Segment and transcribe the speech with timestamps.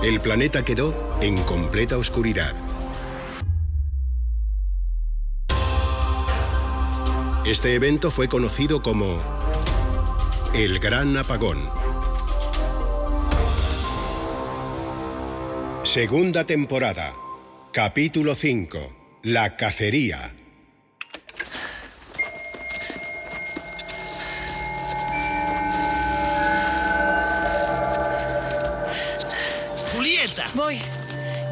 [0.00, 2.54] El planeta quedó en completa oscuridad.
[7.44, 9.20] Este evento fue conocido como
[10.54, 11.68] el Gran Apagón.
[15.82, 17.14] Segunda temporada.
[17.72, 18.78] Capítulo 5.
[19.24, 20.32] La cacería.
[30.54, 30.78] Voy,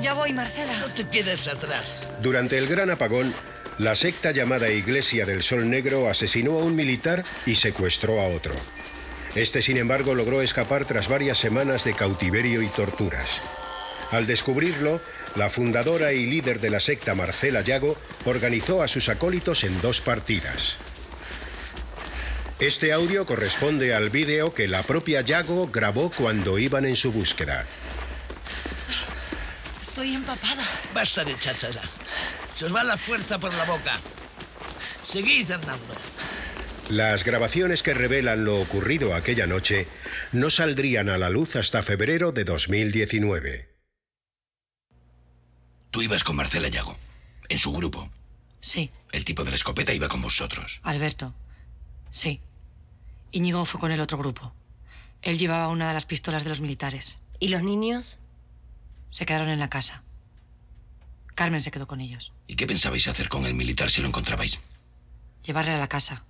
[0.00, 0.76] ya voy, Marcela.
[0.78, 1.84] no te quedes atrás.
[2.22, 3.34] Durante el Gran Apagón,
[3.78, 8.54] la secta llamada Iglesia del Sol Negro asesinó a un militar y secuestró a otro.
[9.34, 13.42] Este, sin embargo, logró escapar tras varias semanas de cautiverio y torturas.
[14.10, 15.00] Al descubrirlo,
[15.34, 20.00] la fundadora y líder de la secta Marcela Yago organizó a sus acólitos en dos
[20.00, 20.78] partidas.
[22.58, 27.66] Este audio corresponde al vídeo que la propia Yago grabó cuando iban en su búsqueda.
[29.96, 30.62] Estoy empapada.
[30.92, 31.80] Basta de cháchara.
[32.54, 33.98] Se os va la fuerza por la boca.
[35.02, 35.94] Seguid andando.
[36.90, 39.88] Las grabaciones que revelan lo ocurrido aquella noche
[40.32, 43.74] no saldrían a la luz hasta febrero de 2019.
[45.90, 46.98] Tú ibas con Marcela Yago,
[47.48, 48.10] en su grupo.
[48.60, 50.80] Sí, El tipo de la escopeta iba con vosotros.
[50.82, 51.32] Alberto.
[52.10, 52.42] Sí.
[53.32, 54.52] Íñigo fue con el otro grupo.
[55.22, 57.18] Él llevaba una de las pistolas de los militares.
[57.40, 58.20] ¿Y los niños?
[59.10, 60.02] Se quedaron en la casa.
[61.34, 62.32] Carmen se quedó con ellos.
[62.46, 64.60] ¿Y qué pensabais hacer con el militar si lo encontrabais?
[65.42, 66.22] Llevarle a la casa.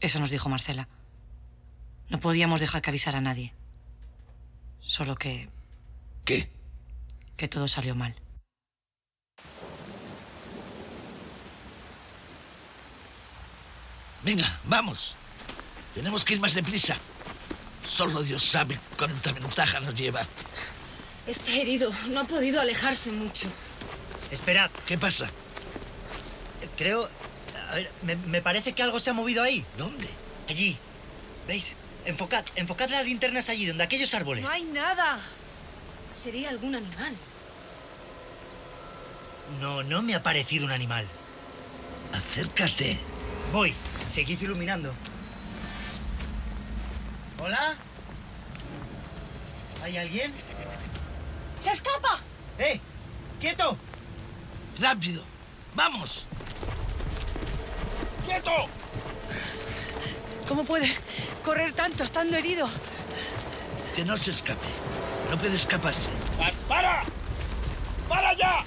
[0.00, 0.88] Eso nos dijo Marcela.
[2.08, 3.54] No podíamos dejar que avisara a nadie.
[4.80, 5.48] Solo que...
[6.24, 6.50] ¿Qué?
[7.42, 8.14] que todo salió mal.
[14.22, 15.16] Venga, vamos.
[15.92, 16.96] Tenemos que ir más deprisa.
[17.84, 20.22] Solo Dios sabe cuánta ventaja nos lleva.
[21.26, 21.92] Está herido.
[22.08, 23.48] No ha podido alejarse mucho.
[24.30, 25.30] Esperad, ¿Qué pasa?
[26.76, 27.08] creo...
[27.70, 29.64] A ver, me, me parece que algo se ha movido ahí.
[29.78, 30.08] ¿Dónde?
[30.48, 30.76] Allí.
[31.46, 31.76] ¿Veis?
[32.04, 34.44] Enfocad, enfocad las linternas allí, donde aquellos árboles.
[34.44, 35.20] No hay nada.
[36.14, 37.14] Sería algún animal.
[39.60, 41.06] No, no me ha parecido un animal.
[42.12, 42.98] Acércate.
[43.52, 43.74] Voy,
[44.06, 44.92] seguid iluminando.
[47.38, 47.76] ¿Hola?
[49.82, 50.32] ¿Hay alguien?
[51.62, 52.18] ¡Se escapa!
[52.58, 52.80] ¡Eh!
[53.40, 53.76] ¡Quieto!
[54.80, 55.22] Rápido.
[55.74, 56.26] Vamos.
[58.26, 58.50] ¡Quieto!
[60.48, 60.92] ¿Cómo puede
[61.44, 62.68] correr tanto estando herido?
[63.94, 64.66] Que no se escape.
[65.30, 66.10] No puede escaparse.
[66.66, 67.04] ¡Para!
[68.08, 68.64] ¡Para ya!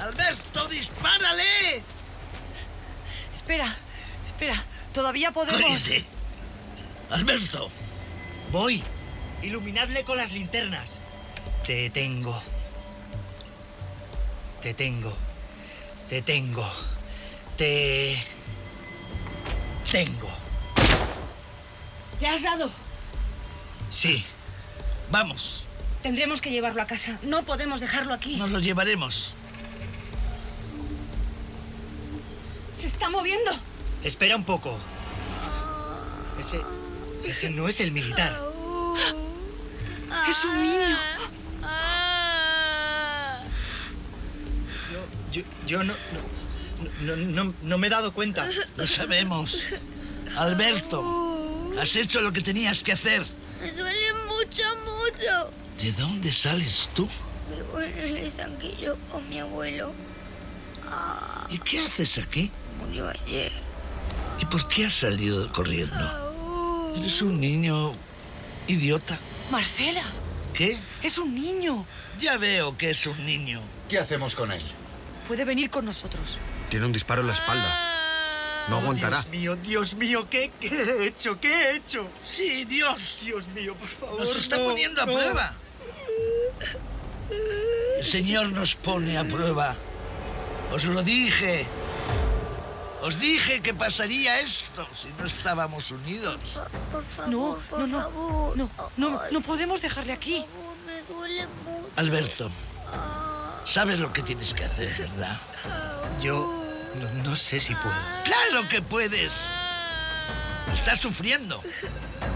[0.00, 1.84] ¡Alberto, dispárale!
[3.32, 3.72] Espera,
[4.26, 4.60] espera.
[4.92, 5.60] Todavía podemos...
[5.60, 6.04] ¡Cállate!
[7.10, 7.70] ¡Alberto!
[8.50, 8.82] Voy.
[9.42, 10.98] Iluminadle con las linternas.
[11.66, 12.40] Te tengo.
[14.62, 15.12] Te tengo.
[16.08, 16.64] Te tengo.
[17.56, 18.22] Te...
[19.90, 20.28] Tengo.
[22.20, 22.70] ¿Le has dado?
[23.90, 24.24] Sí.
[25.10, 25.66] Vamos.
[26.02, 27.18] Tendremos que llevarlo a casa.
[27.22, 28.36] No podemos dejarlo aquí.
[28.36, 29.34] Nos lo llevaremos.
[32.78, 33.50] Se está moviendo.
[34.04, 34.78] Espera un poco.
[36.38, 36.60] Ese...
[37.24, 38.38] Ese no es el militar.
[40.28, 41.15] Es un niño.
[45.36, 45.92] Yo, yo no,
[47.02, 48.48] no, no, no- no me he dado cuenta.
[48.76, 49.66] Lo sabemos.
[50.36, 53.22] Alberto, has hecho lo que tenías que hacer.
[53.60, 55.50] Me duele mucho, mucho.
[55.82, 57.06] ¿De dónde sales tú?
[57.50, 59.92] Vivo en el estanquillo con mi abuelo.
[61.50, 62.50] ¿Y qué haces aquí?
[62.80, 63.52] Murió ayer.
[64.40, 66.94] ¿Y por qué has salido corriendo?
[66.98, 67.92] Eres un niño
[68.68, 69.18] idiota.
[69.50, 70.02] Marcela,
[70.54, 70.76] ¿Qué?
[71.02, 71.86] es un niño.
[72.20, 73.60] Ya veo que es un niño.
[73.88, 74.62] ¿Qué hacemos con él?
[75.28, 76.38] Puede venir con nosotros.
[76.70, 78.66] Tiene un disparo en la espalda.
[78.68, 79.18] No aguantará.
[79.22, 81.38] Dios mío, Dios mío, ¿qué, qué he hecho?
[81.40, 82.08] ¿Qué he hecho?
[82.22, 83.18] Sí, Dios.
[83.22, 84.20] Dios mío, por favor.
[84.20, 85.12] Nos está no, poniendo a no.
[85.12, 85.54] prueba.
[87.98, 89.76] El Señor nos pone a prueba.
[90.72, 91.66] Os lo dije.
[93.02, 96.38] Os dije que pasaría esto si no estábamos unidos.
[96.90, 98.00] Por favor, No, por no, no.
[98.02, 98.56] favor.
[98.56, 100.40] No, no, Ay, no podemos dejarle aquí.
[100.40, 101.90] por favor, me duele mucho.
[101.96, 102.50] Alberto,
[103.66, 105.40] sabes lo que tienes que hacer, ¿verdad?
[106.20, 106.64] Yo
[107.00, 107.94] no, no sé si puedo.
[108.24, 109.32] ¡Claro que puedes!
[110.72, 111.62] Estás sufriendo.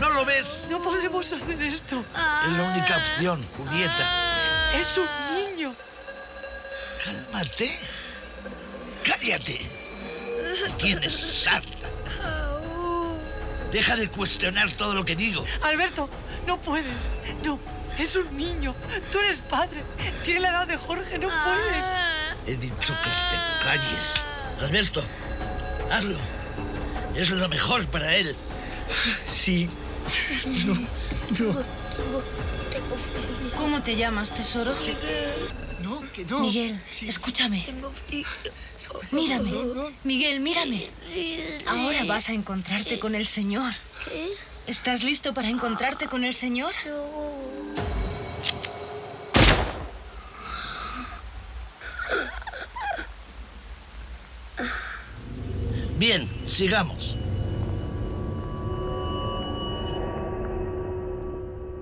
[0.00, 0.66] ¿No lo ves?
[0.70, 2.04] No podemos hacer esto.
[2.44, 4.74] Es la única opción, Julieta.
[4.74, 5.74] Es un niño.
[7.04, 7.78] Cálmate.
[9.04, 9.70] Cállate.
[10.78, 11.12] Tienes
[11.44, 11.88] sarta.
[13.72, 15.44] Deja de cuestionar todo lo que digo.
[15.62, 16.08] Alberto,
[16.46, 17.08] no puedes.
[17.44, 17.60] No,
[18.02, 18.74] es un niño.
[19.12, 19.82] Tú eres padre.
[20.24, 21.84] Tiene la edad de Jorge, no puedes.
[22.46, 24.14] He dicho que te calles.
[24.60, 25.02] Alberto,
[25.90, 26.16] hazlo.
[27.14, 28.36] Es lo mejor para él.
[29.26, 29.68] Sí.
[30.66, 30.84] No, no.
[31.36, 31.54] Tengo,
[32.72, 33.52] tengo frío.
[33.56, 34.74] ¿Cómo te llamas, tesoro?
[35.80, 36.40] No, que no.
[36.40, 37.08] Miguel, Sí, sí.
[37.08, 37.62] escúchame.
[37.66, 38.26] Tengo frío.
[39.12, 39.52] Mírame.
[40.04, 40.90] Miguel, mírame.
[41.06, 41.64] Sí, sí.
[41.66, 43.72] Ahora vas a encontrarte con el Señor.
[44.04, 44.28] ¿Qué?
[44.66, 46.72] ¿Estás listo para encontrarte con el Señor?
[56.00, 57.18] Bien, sigamos.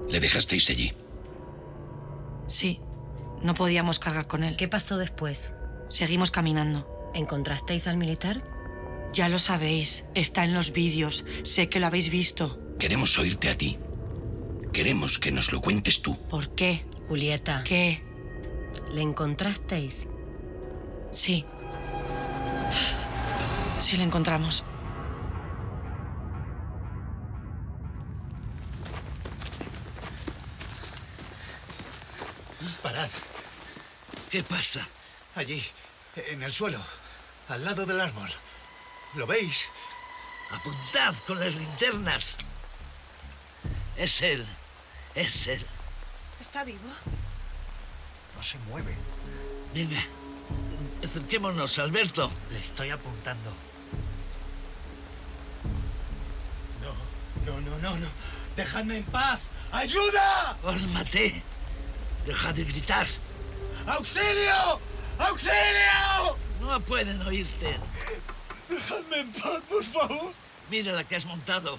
[0.09, 0.93] ¿Le dejasteis allí?
[2.49, 2.81] Sí,
[3.43, 4.57] no podíamos cargar con él.
[4.57, 5.53] ¿Qué pasó después?
[5.89, 7.13] Seguimos caminando.
[7.15, 8.43] ¿Encontrasteis al militar?
[9.13, 12.59] Ya lo sabéis, está en los vídeos, sé que lo habéis visto.
[12.81, 13.79] Queremos oírte a ti.
[14.73, 16.19] Queremos que nos lo cuentes tú.
[16.29, 16.85] ¿Por qué?
[17.07, 18.03] Julieta, ¿Qué?
[18.91, 20.09] ¿le encontrasteis?
[21.13, 21.45] Sí.
[23.79, 24.65] Sí lo encontramos.
[32.83, 33.09] Parad.
[34.31, 34.87] ¿Qué pasa?
[35.37, 35.65] Allí,
[36.17, 36.81] en el suelo,
[37.49, 38.29] al lado del árbol.
[39.15, 39.71] ¿Lo veis?
[40.51, 42.37] Apuntad con las linternas.
[43.97, 44.47] Es él.
[45.15, 45.65] Es él.
[46.41, 46.89] ¿Está vivo?
[48.37, 48.97] No se mueve.
[49.73, 50.01] Venga,
[51.07, 52.31] acerquémonos, Alberto.
[52.51, 53.53] Le estoy apuntando.
[56.83, 58.09] No, no, no, no, no.
[58.57, 59.41] Dejadme en paz.
[59.71, 60.57] ¡Ayuda!
[60.63, 61.43] Cálmate.
[62.27, 63.07] Deja de gritar.
[63.87, 64.81] ¡Auxilio!
[65.19, 66.37] ¡Auxilio!
[66.61, 67.79] No pueden oírte.
[68.69, 70.33] Dejadme en paz, por favor.
[70.71, 71.79] Mira la que has montado.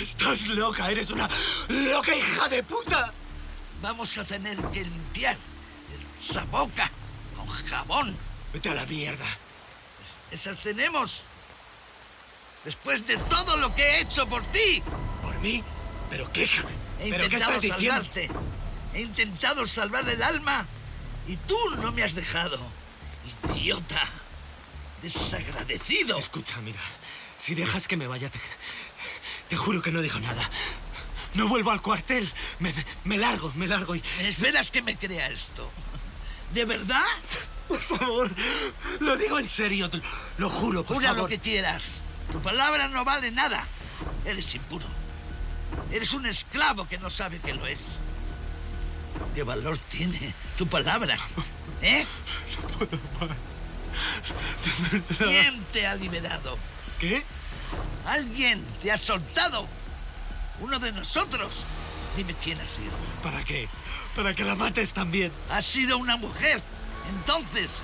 [0.00, 1.28] Estás loca, eres una
[1.68, 3.12] loca hija de puta.
[3.80, 5.36] Vamos a tener que limpiar
[6.20, 6.90] esa boca
[7.54, 8.16] jabón.
[8.52, 9.26] Vete a la mierda.
[10.30, 11.22] Esas tenemos.
[12.64, 14.82] Después de todo lo que he hecho por ti.
[15.22, 15.62] ¿Por mí?
[16.10, 16.44] ¿Pero qué?
[16.44, 17.84] He ¿Pero qué intentado diciendo?
[17.92, 18.30] salvarte.
[18.94, 20.66] He intentado salvar el alma.
[21.26, 22.58] Y tú no me has dejado.
[23.54, 24.02] Idiota.
[25.02, 26.18] Desagradecido.
[26.18, 26.80] Escucha, mira.
[27.36, 28.40] Si dejas que me vaya, te,
[29.48, 30.48] te juro que no digo nada.
[31.34, 32.30] No vuelvo al cuartel.
[32.60, 34.02] Me, me- me largo, me largo y...
[34.20, 35.70] ¿Esperas que me crea esto?
[36.54, 37.02] ¿De verdad?
[37.68, 38.30] Por favor,
[39.00, 40.00] lo digo en serio, te-
[40.38, 41.22] lo juro, por Jura favor.
[41.24, 42.02] lo que quieras.
[42.30, 43.64] Tu palabra no vale nada.
[44.24, 44.86] Eres impuro.
[45.90, 47.80] Eres un esclavo que no sabe que lo es.
[49.34, 51.16] ¿Qué valor tiene tu palabra?
[51.82, 52.04] ¿Eh?
[52.60, 52.98] No puedo
[53.28, 53.38] más.
[55.18, 56.58] ¿Quién te ha liberado?
[57.00, 57.24] ¿Qué?
[58.06, 59.66] ¿Alguien te ha soltado?
[60.60, 61.64] ¿Uno de nosotros?
[62.16, 62.92] Dime quién ha sido.
[63.22, 63.68] ¿Para qué?
[64.14, 65.32] Para que la mates también.
[65.50, 66.62] Ha sido una mujer.
[67.10, 67.82] Entonces...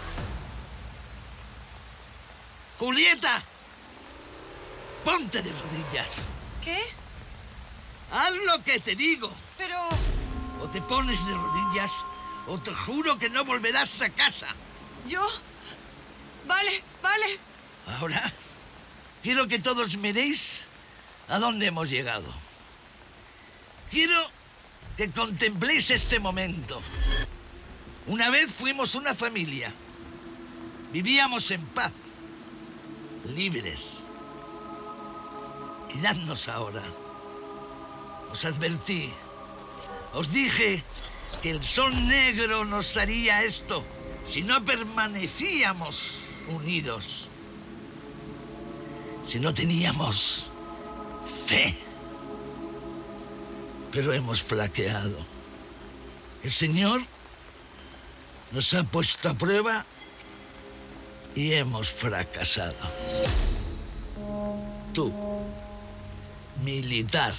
[2.78, 3.42] Julieta,
[5.04, 6.28] ponte de rodillas.
[6.64, 6.78] ¿Qué?
[8.10, 9.30] Haz lo que te digo.
[9.58, 9.76] Pero...
[10.62, 11.90] O te pones de rodillas
[12.46, 14.48] o te juro que no volverás a casa.
[15.06, 15.26] ¿Yo?
[16.46, 17.38] Vale, vale.
[17.98, 18.32] Ahora,
[19.22, 20.66] quiero que todos miréis
[21.28, 22.32] a dónde hemos llegado.
[23.90, 24.14] Quiero
[24.96, 26.80] que contempléis este momento.
[28.06, 29.72] Una vez fuimos una familia.
[30.92, 31.92] Vivíamos en paz,
[33.34, 34.00] libres.
[35.92, 36.82] Miradnos ahora.
[38.30, 39.10] Os advertí.
[40.12, 40.82] Os dije
[41.42, 43.84] que el sol negro nos haría esto
[44.24, 47.28] si no permanecíamos unidos.
[49.26, 50.50] Si no teníamos
[51.46, 51.89] fe.
[53.92, 55.18] Pero hemos flaqueado.
[56.42, 57.02] El Señor
[58.52, 59.84] nos ha puesto a prueba
[61.34, 62.88] y hemos fracasado.
[64.92, 65.12] Tú,
[66.64, 67.34] militar,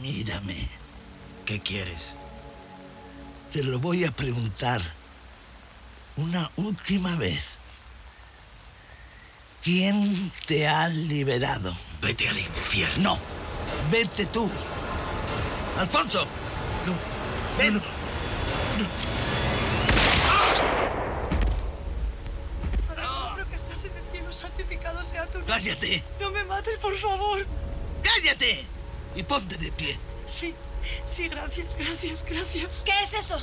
[0.00, 0.68] mírame.
[1.44, 2.14] ¿Qué quieres?
[3.52, 4.80] Te lo voy a preguntar
[6.16, 7.56] una última vez.
[9.62, 11.74] ¿Quién te ha liberado?
[12.02, 13.02] Vete al infierno.
[13.02, 13.18] No,
[13.90, 14.50] vete tú.
[15.78, 16.26] Alfonso.
[16.86, 16.94] No.
[17.58, 17.80] Ven.
[22.88, 25.54] Padre que estás en el cielo, santificado sea tu nombre.
[25.54, 26.04] Cállate.
[26.20, 27.46] No me mates, por favor.
[28.02, 28.66] ¡Cállate!
[29.16, 29.98] Y ponte de pie.
[30.26, 30.54] Sí,
[31.04, 32.82] sí, gracias, gracias, gracias.
[32.84, 33.40] ¿Qué es eso?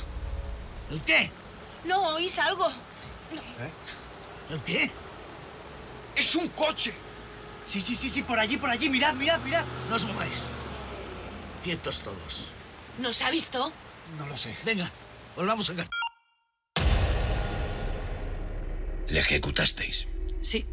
[0.90, 1.30] ¿El qué?
[1.84, 2.68] No, oís algo.
[4.50, 4.90] ¿El qué?
[6.14, 6.94] ¡Es un coche!
[7.64, 8.88] Sí, sí, sí, sí, por allí, por allí.
[8.88, 9.64] Mirad, mirad, mirad.
[9.88, 10.42] No os mováis.
[11.62, 12.48] Quietos todos.
[12.98, 13.72] ¿Nos ha visto?
[14.18, 14.56] No lo sé.
[14.64, 14.90] Venga,
[15.36, 15.88] volvamos a casa.
[19.08, 20.06] Le ejecutasteis.
[20.40, 20.66] Sí.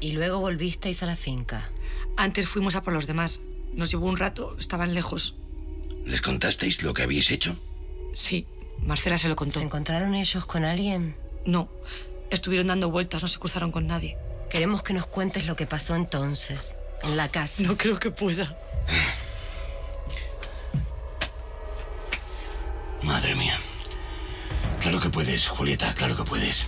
[0.00, 1.70] Y luego volvisteis a la finca.
[2.16, 3.40] Antes fuimos a por los demás.
[3.72, 5.36] Nos llevó un rato, estaban lejos.
[6.04, 7.56] ¿Les contasteis lo que habéis hecho?
[8.12, 8.46] Sí,
[8.82, 9.58] Marcela se lo contó.
[9.58, 11.16] ¿Se encontraron ellos con alguien?
[11.44, 11.68] No,
[12.30, 14.16] estuvieron dando vueltas, no se cruzaron con nadie.
[14.50, 17.62] Queremos que nos cuentes lo que pasó entonces, en la casa.
[17.62, 18.56] No creo que pueda.
[23.02, 23.56] Madre mía.
[24.80, 26.66] Claro que puedes, Julieta, claro que puedes.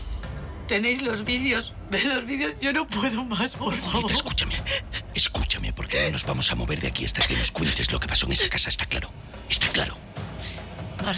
[0.69, 1.75] Tenéis los vídeos.
[1.91, 2.55] ¿Ves los vídeos?
[2.61, 3.93] Yo no puedo más, por favor.
[4.03, 4.55] Julieta, escúchame.
[5.15, 8.07] Escúchame, porque no nos vamos a mover de aquí hasta que nos cuentes lo que
[8.07, 9.11] pasó en esa casa, ¿está claro?
[9.49, 9.97] ¿Está claro?
[11.05, 11.17] Mar-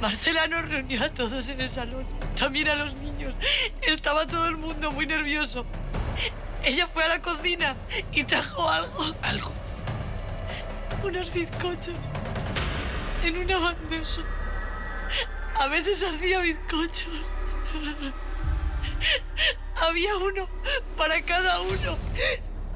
[0.00, 2.06] Marcela nos reunió a todos en el salón,
[2.36, 3.34] también a los niños.
[3.82, 5.64] Estaba todo el mundo muy nervioso.
[6.64, 7.76] Ella fue a la cocina
[8.12, 9.14] y trajo algo.
[9.22, 9.52] ¿Algo?
[11.02, 11.96] Unos bizcochos
[13.24, 14.22] en una bandeja.
[15.56, 17.24] A veces hacía bizcochos.
[19.76, 20.48] Había uno
[20.96, 21.98] para cada uno.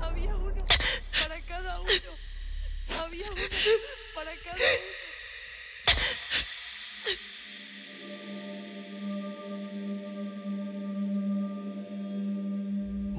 [0.02, 0.64] Había uno
[1.22, 1.90] para cada uno.
[3.04, 3.42] Había uno
[4.14, 5.05] para cada uno.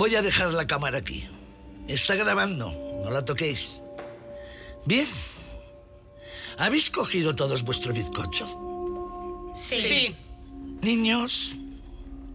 [0.08, 1.28] Voy a dejar la cámara aquí.
[1.90, 2.72] Está grabando,
[3.04, 3.82] no la toquéis.
[4.86, 5.06] Bien.
[6.58, 8.48] ¿Habéis cogido todos vuestro bizcocho?
[9.54, 10.16] Sí.
[10.82, 11.58] Niños,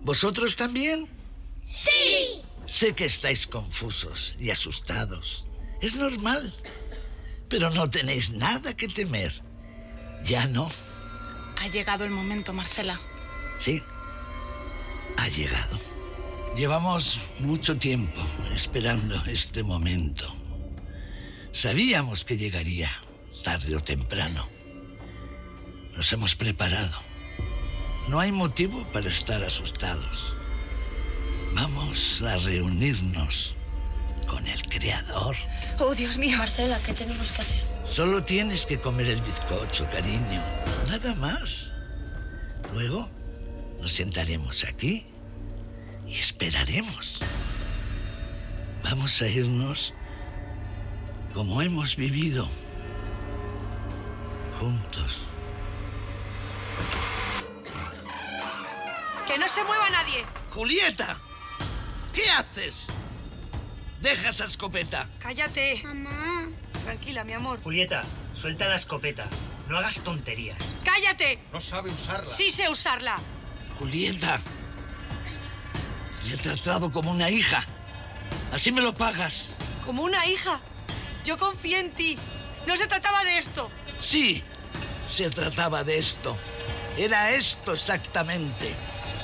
[0.03, 1.09] ¿vosotros también?
[1.67, 2.43] ¡Sí!
[2.67, 5.47] Sé que estáis confusos y asustados.
[5.81, 6.55] Es normal.
[7.49, 9.33] Pero no tenéis nada que temer.
[10.25, 10.71] Ya no.
[11.57, 13.01] Ha llegado el momento, Marcela.
[13.59, 13.83] Sí.
[15.17, 16.02] Ha llegado.
[16.57, 18.21] Llevamos mucho tiempo
[18.55, 20.31] esperando este momento.
[21.51, 22.91] Sabíamos que llegaría,
[23.43, 24.47] tarde o temprano.
[25.97, 26.95] Nos hemos preparado.
[28.09, 30.37] No hay motivo para estar asustados.
[31.55, 33.57] Vamos a reunirnos
[34.27, 35.35] con el Creador.
[35.79, 36.37] Oh, Dios mío.
[36.37, 37.63] Marcela, ¿qué tenemos que hacer?
[37.87, 40.45] Solo tienes que comer el bizcocho, cariño.
[40.87, 41.73] Nada más.
[42.75, 43.09] Luego
[43.81, 45.07] nos sentaremos aquí
[46.07, 47.21] y esperaremos.
[48.83, 49.95] Vamos a irnos
[51.33, 52.49] como hemos vivido.
[54.59, 55.27] Juntos.
[59.27, 60.25] ¡Que no se mueva nadie!
[60.51, 61.19] Julieta,
[62.13, 62.87] ¿qué haces?
[64.01, 65.09] Deja esa escopeta.
[65.21, 65.81] Cállate.
[65.85, 66.51] Mamá.
[66.85, 67.63] Tranquila, mi amor.
[67.63, 68.03] Julieta,
[68.35, 69.29] suelta la escopeta.
[69.69, 70.59] No hagas tonterías.
[70.85, 71.39] ¡Cállate!
[71.53, 72.27] No sabe usarla.
[72.27, 73.21] Sí sé usarla.
[73.79, 74.41] Julieta,
[76.33, 77.65] he tratado como una hija.
[78.53, 79.55] Así me lo pagas.
[79.85, 80.61] Como una hija.
[81.25, 82.19] Yo confié en ti.
[82.67, 83.71] No se trataba de esto.
[84.01, 84.43] Sí,
[85.11, 86.37] se trataba de esto.
[86.97, 88.75] Era esto exactamente.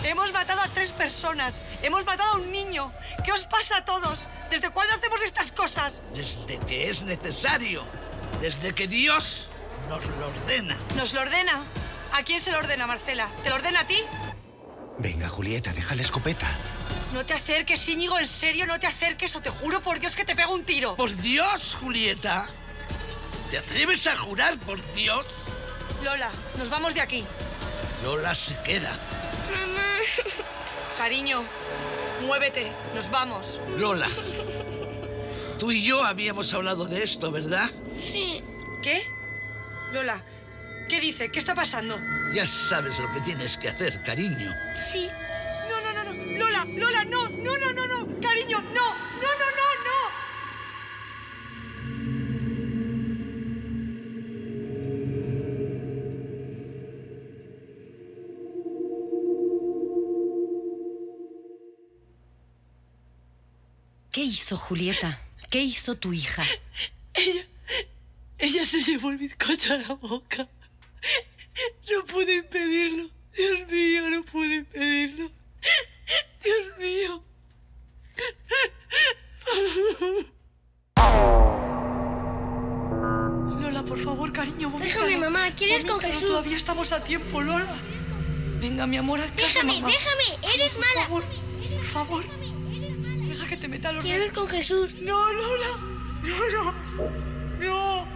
[0.04, 1.62] Hemos matado a tres personas.
[1.82, 2.92] Hemos matado a un niño.
[3.24, 4.28] ¿Qué os pasa a todos?
[4.50, 6.02] ¿Desde cuándo hacemos estas cosas?
[6.14, 7.84] Desde que es necesario.
[8.40, 9.48] Desde que Dios
[9.88, 10.76] nos lo ordena.
[10.96, 11.66] ¿Nos lo ordena?
[12.12, 13.28] ¿A quién se lo ordena, Marcela?
[13.42, 13.98] ¿Te lo ordena a ti?
[14.98, 16.46] Venga, Julieta, deja la escopeta.
[17.12, 20.24] No te acerques, Íñigo, en serio, no te acerques o te juro por Dios que
[20.24, 20.94] te pego un tiro.
[20.96, 22.46] Por Dios, Julieta.
[23.50, 25.24] ¿Te atreves a jurar por Dios?
[26.04, 27.24] Lola, nos vamos de aquí.
[28.04, 28.90] Lola se queda.
[29.50, 29.96] Mamá.
[30.98, 31.42] Cariño,
[32.26, 33.58] muévete, nos vamos.
[33.78, 34.08] Lola,
[35.58, 37.70] tú y yo habíamos hablado de esto, ¿verdad?
[38.00, 38.42] Sí.
[38.82, 39.02] ¿Qué?
[39.92, 40.22] Lola,
[40.88, 41.30] ¿qué dice?
[41.30, 41.98] ¿Qué está pasando?
[42.34, 44.52] Ya sabes lo que tienes que hacer, cariño.
[44.92, 45.08] Sí.
[46.38, 48.20] Lola, Lola, no, no, no, no, no.
[48.20, 48.88] Cariño, no,
[49.22, 49.98] no, no, no, no.
[64.12, 65.20] ¿Qué hizo Julieta?
[65.50, 66.44] ¿Qué hizo tu hija?
[67.14, 67.46] Ella,
[68.38, 70.48] ella se llevó el bizcocho a la boca.
[71.90, 73.10] No pude impedirlo.
[73.36, 75.30] Dios mío, no pude impedirlo.
[76.48, 77.22] Dios mío.
[83.60, 85.06] Lola, por favor, cariño, vomítalo.
[85.06, 86.24] Déjame, mamá, quiero ir con Jesús.
[86.26, 87.74] Todavía estamos a tiempo, Lola.
[88.60, 89.88] Venga, mi amor, haz caso, Déjame, mamá.
[89.88, 91.02] déjame, eres por mala.
[91.06, 91.24] Favor,
[91.76, 92.24] por favor.
[93.28, 94.94] Deja que te meta los Quiero ir con Jesús.
[95.00, 95.66] No, Lola.
[96.22, 96.74] No, no.
[97.60, 98.08] No.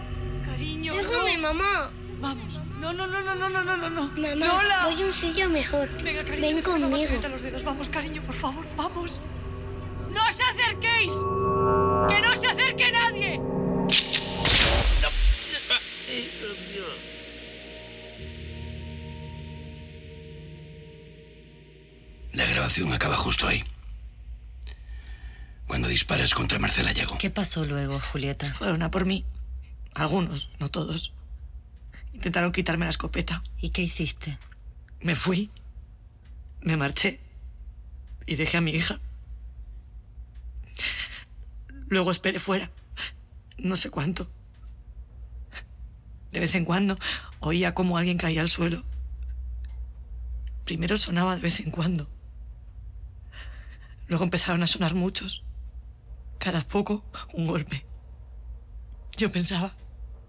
[0.44, 1.42] Cariño, Déjame, no.
[1.42, 1.92] mamá.
[2.22, 2.60] Vamos.
[2.78, 3.90] No, no, no, no, no, no, no, no.
[3.90, 4.02] no.
[4.12, 4.86] Mamá, Lola.
[4.86, 5.88] voy un sitio mejor.
[6.04, 7.28] Venga, cariño, Ven conmigo.
[7.28, 7.64] Los dedos.
[7.64, 9.20] Vamos, cariño, por favor, vamos.
[10.08, 11.12] ¡No os acerquéis!
[12.08, 13.40] ¡Que no se acerque nadie!
[22.32, 23.64] La grabación acaba justo ahí.
[25.66, 27.18] Cuando disparas contra Marcela Yago.
[27.18, 28.54] ¿Qué pasó luego, Julieta?
[28.54, 29.24] Fueron a por mí.
[29.94, 31.12] Algunos, no todos.
[32.12, 33.42] Intentaron quitarme la escopeta.
[33.60, 34.38] ¿Y qué hiciste?
[35.00, 35.50] Me fui.
[36.60, 37.20] Me marché.
[38.26, 39.00] Y dejé a mi hija.
[41.88, 42.70] Luego esperé fuera.
[43.58, 44.30] No sé cuánto.
[46.32, 46.98] De vez en cuando
[47.40, 48.84] oía como alguien caía al suelo.
[50.64, 52.08] Primero sonaba de vez en cuando.
[54.06, 55.44] Luego empezaron a sonar muchos.
[56.38, 57.04] Cada poco
[57.34, 57.84] un golpe.
[59.16, 59.74] Yo pensaba,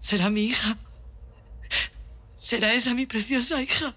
[0.00, 0.76] será mi hija.
[2.44, 3.94] ¿Será esa mi preciosa hija?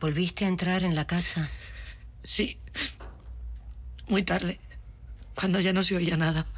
[0.00, 1.48] ¿Volviste a entrar en la casa?
[2.24, 2.58] Sí.
[4.08, 4.58] Muy tarde.
[5.36, 6.48] Cuando ya no se oía nada.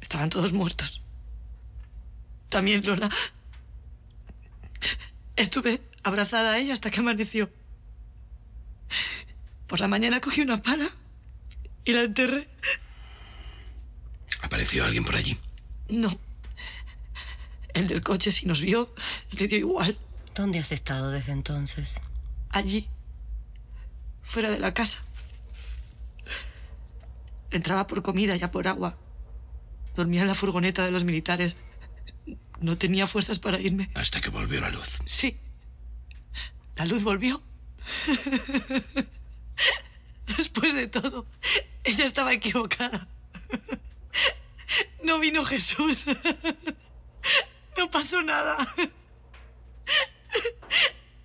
[0.00, 1.02] Estaban todos muertos.
[2.48, 3.08] También Lola.
[5.36, 7.48] Estuve abrazada a ella hasta que amaneció.
[9.68, 10.88] Por la mañana cogí una pala
[11.84, 12.48] y la enterré.
[14.60, 15.38] ¿Apareció alguien por allí?
[15.88, 16.10] No.
[17.72, 18.94] El del coche, si nos vio,
[19.30, 19.96] le dio igual.
[20.34, 22.02] ¿Dónde has estado desde entonces?
[22.50, 22.86] Allí.
[24.22, 25.02] Fuera de la casa.
[27.50, 28.98] Entraba por comida, ya por agua.
[29.96, 31.56] Dormía en la furgoneta de los militares.
[32.60, 33.88] No tenía fuerzas para irme.
[33.94, 34.98] Hasta que volvió la luz.
[35.06, 35.38] Sí.
[36.76, 37.42] La luz volvió.
[40.36, 41.24] Después de todo,
[41.82, 43.08] ella estaba equivocada.
[45.02, 46.04] No vino Jesús.
[47.76, 48.56] No pasó nada.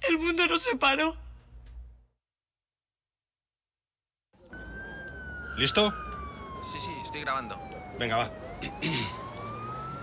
[0.02, 1.16] El mundo nos separó.
[5.58, 5.94] ¿Listo?
[6.72, 7.58] Sí, sí, estoy grabando.
[7.98, 8.32] Venga, va.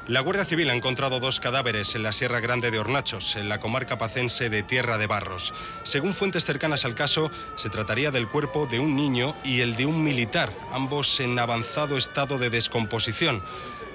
[0.09, 3.61] La Guardia Civil ha encontrado dos cadáveres en la Sierra Grande de Hornachos, en la
[3.61, 5.55] comarca pacense de Tierra de Barros.
[5.85, 9.87] Según fuentes cercanas al caso, se trataría del cuerpo de un niño y el de
[9.87, 13.45] un militar, ambos en avanzado estado de descomposición.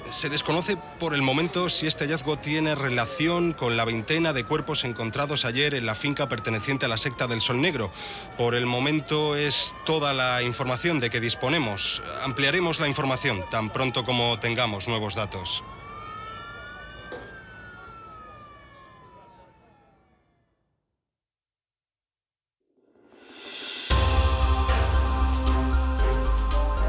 [0.10, 4.86] Se desconoce por el momento si este hallazgo tiene relación con la veintena de cuerpos
[4.86, 7.91] encontrados ayer en la finca perteneciente a la secta del Sol Negro.
[8.38, 12.02] Por el momento es toda la información de que disponemos.
[12.24, 15.65] Ampliaremos la información tan pronto como tengamos nuevos datos.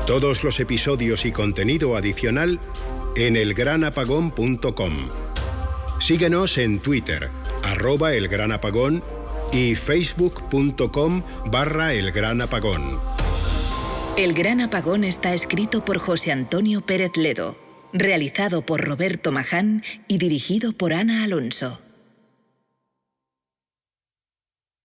[0.08, 2.58] Todos los episodios y contenido adicional
[3.14, 5.10] en elgranapagón.com.
[6.00, 7.28] Síguenos en Twitter,
[7.62, 9.04] arroba elgranapagón
[9.52, 13.02] y facebook.com barra elgranapagón.
[14.16, 17.54] El Gran Apagón está escrito por José Antonio Pérez Ledo,
[17.92, 21.80] realizado por Roberto Maján y dirigido por Ana Alonso.